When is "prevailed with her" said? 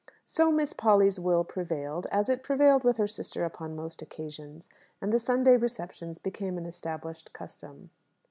2.41-3.05